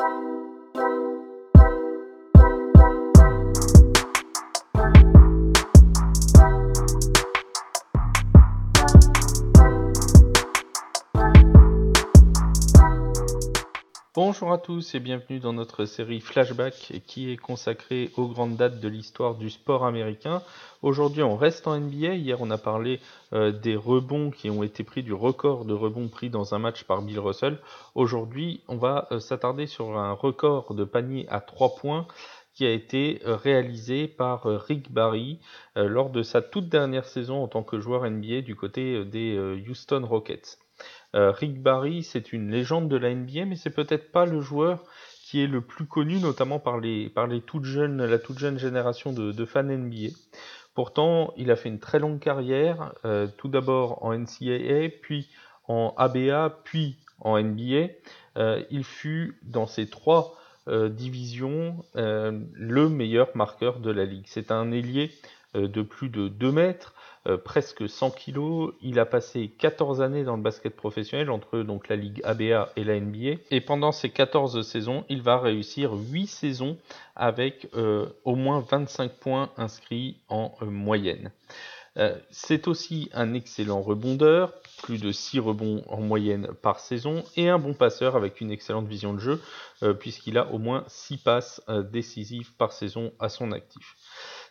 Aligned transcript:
thank 0.00 0.24
you 0.24 0.29
Bonjour 14.16 14.52
à 14.52 14.58
tous 14.58 14.96
et 14.96 14.98
bienvenue 14.98 15.38
dans 15.38 15.52
notre 15.52 15.84
série 15.84 16.18
Flashback 16.18 17.00
qui 17.06 17.30
est 17.30 17.36
consacrée 17.36 18.10
aux 18.16 18.26
grandes 18.26 18.56
dates 18.56 18.80
de 18.80 18.88
l'histoire 18.88 19.36
du 19.36 19.50
sport 19.50 19.86
américain. 19.86 20.42
Aujourd'hui 20.82 21.22
on 21.22 21.36
reste 21.36 21.68
en 21.68 21.78
NBA, 21.78 22.14
hier 22.16 22.40
on 22.40 22.50
a 22.50 22.58
parlé 22.58 22.98
euh, 23.32 23.52
des 23.52 23.76
rebonds 23.76 24.32
qui 24.32 24.50
ont 24.50 24.64
été 24.64 24.82
pris, 24.82 25.04
du 25.04 25.12
record 25.12 25.64
de 25.64 25.74
rebonds 25.74 26.08
pris 26.08 26.28
dans 26.28 26.56
un 26.56 26.58
match 26.58 26.82
par 26.82 27.02
Bill 27.02 27.20
Russell. 27.20 27.60
Aujourd'hui 27.94 28.64
on 28.66 28.78
va 28.78 29.06
euh, 29.12 29.20
s'attarder 29.20 29.68
sur 29.68 29.96
un 29.96 30.10
record 30.10 30.74
de 30.74 30.82
panier 30.82 31.28
à 31.28 31.40
3 31.40 31.76
points 31.76 32.08
qui 32.52 32.66
a 32.66 32.72
été 32.72 33.22
euh, 33.26 33.36
réalisé 33.36 34.08
par 34.08 34.42
Rick 34.42 34.90
Barry 34.90 35.38
lors 35.76 36.10
de 36.10 36.24
sa 36.24 36.42
toute 36.42 36.68
dernière 36.68 37.06
saison 37.06 37.44
en 37.44 37.46
tant 37.46 37.62
que 37.62 37.78
joueur 37.78 38.10
NBA 38.10 38.40
du 38.40 38.56
côté 38.56 39.04
des 39.04 39.38
Houston 39.68 40.04
Rockets. 40.04 40.58
Euh, 41.14 41.30
Rick 41.32 41.62
Barry, 41.62 42.02
c'est 42.02 42.32
une 42.32 42.50
légende 42.50 42.88
de 42.88 42.96
la 42.96 43.14
NBA, 43.14 43.44
mais 43.46 43.56
c'est 43.56 43.70
peut-être 43.70 44.12
pas 44.12 44.26
le 44.26 44.40
joueur 44.40 44.84
qui 45.24 45.42
est 45.42 45.46
le 45.46 45.60
plus 45.60 45.86
connu, 45.86 46.18
notamment 46.18 46.58
par 46.58 46.78
les, 46.78 47.12
la 47.14 47.38
toute 47.38 47.64
jeune 47.64 48.58
génération 48.58 49.12
de, 49.12 49.44
fans 49.44 49.62
NBA. 49.62 50.12
Pourtant, 50.74 51.32
il 51.36 51.50
a 51.50 51.56
fait 51.56 51.68
une 51.68 51.78
très 51.78 51.98
longue 51.98 52.20
carrière, 52.20 52.92
euh, 53.04 53.26
tout 53.36 53.48
d'abord 53.48 54.04
en 54.04 54.16
NCAA, 54.16 54.88
puis 55.02 55.28
en 55.68 55.94
ABA, 55.96 56.60
puis 56.64 56.96
en 57.20 57.40
NBA. 57.40 57.92
Euh, 58.36 58.62
il 58.70 58.84
fut 58.84 59.38
dans 59.42 59.66
ces 59.66 59.88
trois 59.88 60.36
divisions 60.66 61.84
le 61.94 62.88
meilleur 62.88 63.34
marqueur 63.34 63.80
de 63.80 63.90
la 63.90 64.04
ligue. 64.04 64.26
C'est 64.26 64.52
un 64.52 64.70
ailier 64.70 65.10
de 65.54 65.82
plus 65.82 66.10
de 66.10 66.28
2 66.28 66.52
mètres, 66.52 66.94
euh, 67.26 67.36
presque 67.36 67.86
100 67.86 68.12
kilos. 68.12 68.72
Il 68.80 68.98
a 68.98 69.04
passé 69.04 69.52
14 69.58 70.00
années 70.00 70.24
dans 70.24 70.36
le 70.36 70.42
basket 70.42 70.74
professionnel 70.74 71.30
entre 71.30 71.58
donc 71.58 71.88
la 71.88 71.96
Ligue 71.96 72.22
ABA 72.24 72.70
et 72.76 72.84
la 72.84 72.98
NBA. 72.98 73.40
Et 73.50 73.60
pendant 73.60 73.92
ces 73.92 74.08
14 74.08 74.66
saisons, 74.66 75.04
il 75.10 75.20
va 75.20 75.38
réussir 75.38 75.92
8 75.92 76.26
saisons 76.26 76.78
avec 77.16 77.68
euh, 77.74 78.06
au 78.24 78.36
moins 78.36 78.60
25 78.60 79.12
points 79.12 79.50
inscrits 79.58 80.16
en 80.28 80.54
euh, 80.62 80.66
moyenne. 80.66 81.30
C'est 82.30 82.66
aussi 82.66 83.10
un 83.12 83.34
excellent 83.34 83.82
rebondeur, 83.82 84.54
plus 84.82 84.98
de 84.98 85.12
6 85.12 85.40
rebonds 85.40 85.82
en 85.88 86.00
moyenne 86.00 86.48
par 86.62 86.80
saison, 86.80 87.24
et 87.36 87.50
un 87.50 87.58
bon 87.58 87.74
passeur 87.74 88.16
avec 88.16 88.40
une 88.40 88.50
excellente 88.50 88.86
vision 88.86 89.12
de 89.12 89.18
jeu, 89.18 89.42
puisqu'il 89.98 90.38
a 90.38 90.50
au 90.50 90.58
moins 90.58 90.84
6 90.86 91.18
passes 91.18 91.60
décisives 91.92 92.54
par 92.54 92.72
saison 92.72 93.12
à 93.18 93.28
son 93.28 93.52
actif. 93.52 93.96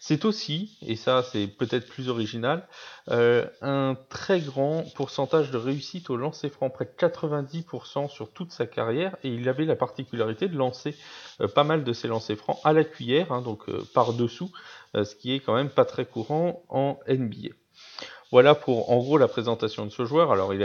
C'est 0.00 0.24
aussi, 0.24 0.78
et 0.82 0.94
ça 0.94 1.22
c'est 1.22 1.48
peut-être 1.48 1.88
plus 1.88 2.08
original, 2.08 2.66
euh, 3.08 3.46
un 3.62 3.96
très 4.08 4.40
grand 4.40 4.84
pourcentage 4.94 5.50
de 5.50 5.58
réussite 5.58 6.08
au 6.10 6.16
lancer 6.16 6.48
franc, 6.50 6.70
près 6.70 6.84
de 6.84 6.92
90% 6.96 8.08
sur 8.08 8.30
toute 8.30 8.52
sa 8.52 8.66
carrière, 8.66 9.16
et 9.24 9.28
il 9.28 9.48
avait 9.48 9.64
la 9.64 9.76
particularité 9.76 10.48
de 10.48 10.56
lancer 10.56 10.96
euh, 11.40 11.48
pas 11.48 11.64
mal 11.64 11.82
de 11.82 11.92
ses 11.92 12.06
lancers 12.06 12.36
francs 12.36 12.58
à 12.64 12.72
la 12.72 12.84
cuillère, 12.84 13.32
hein, 13.32 13.42
donc 13.42 13.68
euh, 13.68 13.84
par-dessous, 13.92 14.52
ce 14.94 15.14
qui 15.14 15.34
est 15.34 15.40
quand 15.40 15.54
même 15.54 15.68
pas 15.68 15.84
très 15.84 16.06
courant 16.06 16.62
en 16.70 16.98
NBA. 17.08 17.50
Voilà 18.30 18.54
pour 18.54 18.90
en 18.90 18.98
gros 18.98 19.16
la 19.16 19.26
présentation 19.26 19.86
de 19.86 19.90
ce 19.90 20.04
joueur. 20.04 20.30
Alors 20.32 20.52
il 20.52 20.62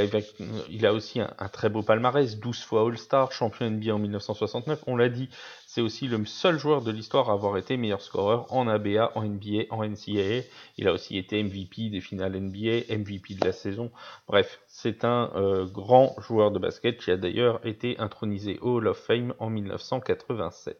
a, 0.86 0.94
aussi 0.94 1.22
un, 1.22 1.50
très 1.52 1.70
beau 1.70 1.82
palmarès, 1.82 2.38
12 2.38 2.62
fois 2.62 2.86
All-Star, 2.86 3.32
champion 3.32 3.70
NBA 3.70 3.94
en 3.94 4.00
1969. 4.00 4.84
On 4.86 4.98
l'a 4.98 5.08
dit, 5.08 5.30
c'est 5.66 5.80
aussi 5.80 6.10
le 6.10 6.26
seul 6.26 6.60
joueur 6.60 6.82
de 6.82 6.92
l'histoire 6.92 7.30
à 7.30 7.34
avoir 7.34 7.58
été 7.58 7.78
meilleur 7.78 8.02
scoreur 8.02 8.52
en 8.52 8.68
ABA, 8.68 9.14
en 9.16 9.24
NBA, 9.24 9.68
en 9.70 9.86
NCAA. 9.86 10.44
Il 10.78 10.90
a 10.90 10.92
aussi 10.92 11.18
été 11.18 11.42
MVP 11.42 11.90
des 11.90 12.02
finales 12.02 12.38
NBA, 12.38 12.94
MVP 12.94 13.36
de 13.36 13.46
la 13.46 13.54
saison. 13.54 13.92
Bref, 14.28 14.60
c'est 14.68 15.06
un 15.06 15.32
euh, 15.36 15.66
grand 15.66 16.18
joueur 16.20 16.52
de 16.52 16.60
basket 16.60 16.98
qui 16.98 17.12
a 17.12 17.18
d'ailleurs 17.18 17.66
été 17.66 17.98
intronisé 17.98 18.60
au 18.60 18.76
Hall 18.76 18.88
of 18.90 18.98
Fame 18.98 19.34
en 19.40 19.50
1987. 19.50 20.78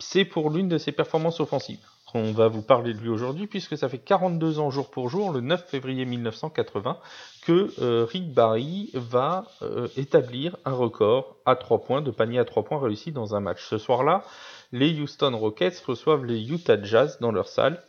C'est 0.00 0.24
pour 0.24 0.50
l'une 0.50 0.68
de 0.68 0.78
ses 0.78 0.90
performances 0.90 1.38
offensives. 1.38 1.86
On 2.16 2.30
va 2.30 2.46
vous 2.46 2.62
parler 2.62 2.94
de 2.94 2.98
lui 2.98 3.08
aujourd'hui 3.08 3.48
puisque 3.48 3.76
ça 3.76 3.88
fait 3.88 3.98
42 3.98 4.60
ans 4.60 4.70
jour 4.70 4.88
pour 4.88 5.08
jour, 5.08 5.32
le 5.32 5.40
9 5.40 5.68
février 5.68 6.04
1980, 6.04 6.98
que 7.44 7.72
euh, 7.82 8.06
Rick 8.08 8.32
Barry 8.32 8.90
va 8.94 9.46
euh, 9.62 9.88
établir 9.96 10.56
un 10.64 10.74
record 10.74 11.34
à 11.44 11.56
3 11.56 11.82
points, 11.82 12.02
de 12.02 12.12
panier 12.12 12.38
à 12.38 12.44
3 12.44 12.62
points 12.62 12.80
réussi 12.80 13.10
dans 13.10 13.34
un 13.34 13.40
match. 13.40 13.66
Ce 13.68 13.78
soir-là, 13.78 14.22
les 14.70 15.00
Houston 15.00 15.36
Rockets 15.36 15.82
reçoivent 15.84 16.24
les 16.24 16.52
Utah 16.52 16.80
Jazz 16.80 17.18
dans 17.20 17.32
leur 17.32 17.48
salle 17.48 17.82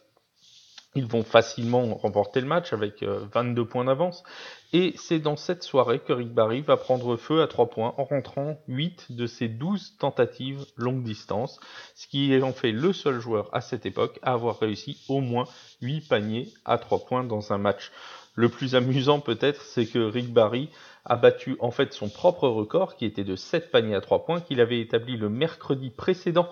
ils 0.95 1.05
vont 1.05 1.23
facilement 1.23 1.93
remporter 1.95 2.41
le 2.41 2.47
match 2.47 2.73
avec 2.73 3.03
22 3.03 3.61
euh, 3.61 3.65
points 3.65 3.85
d'avance. 3.85 4.23
Et 4.73 4.93
c'est 4.97 5.19
dans 5.19 5.35
cette 5.35 5.63
soirée 5.63 5.99
que 5.99 6.13
Rick 6.13 6.33
Barry 6.33 6.61
va 6.61 6.77
prendre 6.77 7.15
feu 7.17 7.41
à 7.41 7.47
3 7.47 7.69
points 7.69 7.93
en 7.97 8.03
rentrant 8.03 8.57
8 8.67 9.11
de 9.11 9.27
ses 9.27 9.47
12 9.47 9.97
tentatives 9.99 10.65
longue 10.75 11.03
distance, 11.03 11.59
ce 11.95 12.07
qui 12.07 12.37
en 12.41 12.51
fait 12.51 12.71
le 12.71 12.91
seul 12.93 13.19
joueur 13.19 13.49
à 13.53 13.61
cette 13.61 13.85
époque 13.85 14.19
à 14.21 14.33
avoir 14.33 14.59
réussi 14.59 14.97
au 15.07 15.21
moins 15.21 15.45
8 15.81 16.07
paniers 16.09 16.49
à 16.65 16.77
3 16.77 17.05
points 17.05 17.23
dans 17.23 17.53
un 17.53 17.57
match. 17.57 17.91
Le 18.35 18.49
plus 18.49 18.75
amusant 18.75 19.21
peut-être, 19.21 19.61
c'est 19.61 19.85
que 19.85 19.99
Rick 19.99 20.33
Barry 20.33 20.69
a 21.05 21.15
battu 21.15 21.55
en 21.59 21.71
fait 21.71 21.93
son 21.93 22.09
propre 22.09 22.49
record 22.49 22.97
qui 22.97 23.05
était 23.05 23.23
de 23.23 23.37
7 23.37 23.71
paniers 23.71 23.95
à 23.95 24.01
3 24.01 24.25
points 24.25 24.41
qu'il 24.41 24.59
avait 24.59 24.81
établi 24.81 25.15
le 25.15 25.29
mercredi 25.29 25.89
précédent 25.89 26.49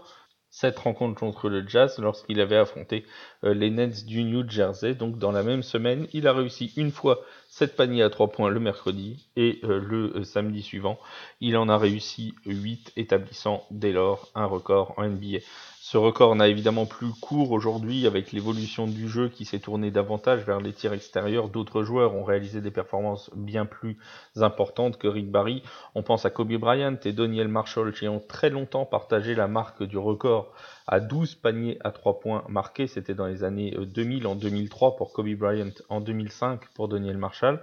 cette 0.54 0.78
rencontre 0.78 1.20
contre 1.20 1.50
le 1.50 1.68
Jazz 1.68 1.98
lorsqu'il 1.98 2.40
avait 2.40 2.58
affronté 2.58 3.06
euh, 3.44 3.56
les 3.56 3.72
Nets 3.72 4.06
du 4.06 4.24
New 4.24 4.48
Jersey. 4.48 4.94
Donc 4.94 5.18
dans 5.18 5.32
la 5.32 5.42
même 5.42 5.64
semaine, 5.64 6.08
il 6.14 6.28
a 6.28 6.32
réussi 6.32 6.72
une 6.78 6.92
fois 6.92 7.22
7 7.56 7.76
paniers 7.76 8.02
à 8.02 8.10
3 8.10 8.32
points 8.32 8.50
le 8.50 8.60
mercredi 8.60 9.28
et 9.36 9.60
euh, 9.64 9.80
le 9.80 10.18
euh, 10.18 10.24
samedi 10.24 10.64
suivant, 10.64 10.98
il 11.40 11.56
en 11.56 11.70
a 11.70 11.78
réussi 11.78 12.34
8 12.48 12.94
établissant 12.98 13.64
dès 13.70 13.92
lors 13.92 14.32
un 14.34 14.46
record 14.46 14.96
en 14.98 15.08
NBA. 15.08 15.38
Ce 15.80 15.98
record 16.00 16.36
n'a 16.36 16.48
évidemment 16.48 16.88
plus 16.88 17.12
cours 17.22 17.52
aujourd'hui 17.52 18.08
avec 18.08 18.32
l'évolution 18.32 18.88
du 18.88 19.08
jeu 19.08 19.30
qui 19.30 19.46
s'est 19.46 19.60
tourné 19.60 19.92
davantage 19.92 20.44
vers 20.46 20.62
les 20.62 20.74
tirs 20.74 20.94
extérieurs. 20.94 21.50
D'autres 21.50 21.84
joueurs 21.84 22.16
ont 22.16 22.24
réalisé 22.24 22.60
des 22.60 22.72
performances 22.72 23.30
bien 23.36 23.68
plus 23.68 24.00
importantes 24.36 24.98
que 24.98 25.08
Rick 25.08 25.30
Barry. 25.30 25.62
On 25.94 26.02
pense 26.02 26.26
à 26.26 26.32
Kobe 26.32 26.54
Bryant 26.54 26.98
et 27.06 27.12
Daniel 27.12 27.50
Marshall 27.50 27.94
qui 27.94 28.08
ont 28.08 28.24
très 28.28 28.50
longtemps 28.50 28.86
partagé 28.86 29.36
la 29.36 29.48
marque 29.48 29.84
du 29.84 30.00
record 30.00 30.52
à 30.88 31.00
12 31.00 31.36
paniers 31.36 31.78
à 31.84 31.92
3 31.92 32.20
points 32.20 32.44
marqués. 32.50 32.88
C'était 32.88 33.14
dans 33.14 33.28
les 33.28 33.44
années 33.44 33.76
2000, 33.78 34.28
en 34.28 34.36
2003 34.36 34.96
pour 34.96 35.14
Kobe 35.14 35.34
Bryant, 35.36 35.72
en 35.90 36.02
2005 36.02 36.62
pour 36.74 36.88
Daniel 36.88 37.18
Marshall. 37.18 37.62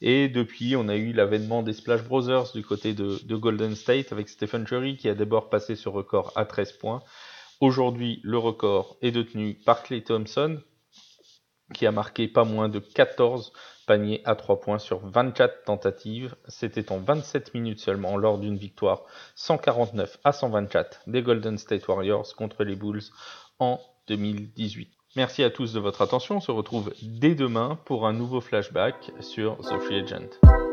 Et 0.00 0.28
depuis, 0.28 0.76
on 0.76 0.88
a 0.88 0.96
eu 0.96 1.12
l'avènement 1.12 1.62
des 1.62 1.72
Splash 1.72 2.04
Brothers 2.04 2.52
du 2.54 2.62
côté 2.62 2.94
de, 2.94 3.18
de 3.24 3.36
Golden 3.36 3.74
State 3.74 4.12
avec 4.12 4.28
Stephen 4.28 4.64
Curry 4.64 4.96
qui 4.96 5.08
a 5.08 5.14
d'abord 5.14 5.50
passé 5.50 5.76
ce 5.76 5.88
record 5.88 6.32
à 6.36 6.44
13 6.44 6.72
points. 6.72 7.02
Aujourd'hui, 7.60 8.20
le 8.22 8.38
record 8.38 8.96
est 9.02 9.10
détenu 9.10 9.54
par 9.54 9.82
Clay 9.82 10.02
Thompson, 10.02 10.60
qui 11.74 11.86
a 11.86 11.92
marqué 11.92 12.28
pas 12.28 12.44
moins 12.44 12.68
de 12.68 12.78
14 12.78 13.52
paniers 13.86 14.22
à 14.24 14.34
3 14.34 14.60
points 14.60 14.78
sur 14.78 15.00
24 15.00 15.64
tentatives. 15.64 16.34
C'était 16.46 16.92
en 16.92 16.98
27 16.98 17.54
minutes 17.54 17.80
seulement 17.80 18.16
lors 18.16 18.38
d'une 18.38 18.56
victoire 18.56 19.04
149 19.34 20.18
à 20.24 20.32
124 20.32 21.02
des 21.06 21.22
Golden 21.22 21.58
State 21.58 21.86
Warriors 21.88 22.34
contre 22.36 22.64
les 22.64 22.76
Bulls 22.76 23.02
en 23.58 23.80
2018. 24.08 24.90
Merci 25.16 25.42
à 25.42 25.50
tous 25.50 25.72
de 25.72 25.80
votre 25.80 26.02
attention. 26.02 26.36
On 26.36 26.40
se 26.40 26.52
retrouve 26.52 26.92
dès 27.02 27.34
demain 27.34 27.78
pour 27.86 28.06
un 28.06 28.12
nouveau 28.12 28.40
flashback 28.40 29.10
sur 29.20 29.56
The 29.58 29.78
Free 29.80 30.00
Agent. 30.00 30.67